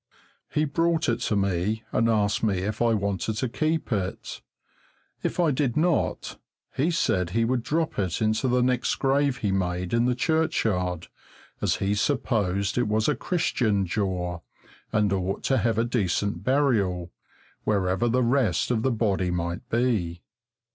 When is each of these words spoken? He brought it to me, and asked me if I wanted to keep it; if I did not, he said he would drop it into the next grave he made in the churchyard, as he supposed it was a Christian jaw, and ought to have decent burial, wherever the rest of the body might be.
He 0.49 0.65
brought 0.65 1.07
it 1.07 1.19
to 1.29 1.35
me, 1.35 1.83
and 1.91 2.09
asked 2.09 2.41
me 2.41 2.61
if 2.61 2.81
I 2.81 2.95
wanted 2.95 3.33
to 3.35 3.47
keep 3.47 3.91
it; 3.91 4.41
if 5.21 5.39
I 5.39 5.51
did 5.51 5.77
not, 5.77 6.39
he 6.75 6.89
said 6.89 7.29
he 7.29 7.45
would 7.45 7.61
drop 7.61 7.99
it 7.99 8.19
into 8.19 8.47
the 8.47 8.63
next 8.63 8.95
grave 8.95 9.37
he 9.37 9.51
made 9.51 9.93
in 9.93 10.05
the 10.05 10.15
churchyard, 10.15 11.07
as 11.61 11.75
he 11.75 11.93
supposed 11.93 12.79
it 12.79 12.87
was 12.87 13.07
a 13.07 13.15
Christian 13.15 13.85
jaw, 13.85 14.39
and 14.91 15.13
ought 15.13 15.43
to 15.43 15.59
have 15.59 15.87
decent 15.91 16.43
burial, 16.43 17.11
wherever 17.63 18.09
the 18.09 18.23
rest 18.23 18.71
of 18.71 18.81
the 18.81 18.89
body 18.91 19.29
might 19.29 19.69
be. 19.69 20.23